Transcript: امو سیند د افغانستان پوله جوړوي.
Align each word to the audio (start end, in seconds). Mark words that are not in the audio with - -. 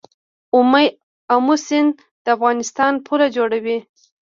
امو 1.35 1.55
سیند 1.65 1.93
د 2.23 2.25
افغانستان 2.35 2.93
پوله 3.05 3.27
جوړوي. 3.35 3.77